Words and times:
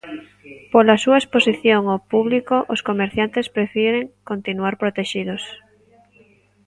Pola 0.71 1.01
súa 1.03 1.21
exposición 1.21 1.81
ao 1.87 1.99
pública 2.11 2.57
os 2.73 2.83
comerciantes 2.89 3.51
prefiren 3.55 4.03
continuar 4.29 4.73
protexidos. 4.81 5.43